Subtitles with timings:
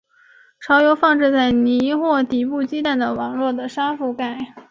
[0.59, 4.55] 巢由放置在泥或底部鸡蛋的网络的沙覆盖。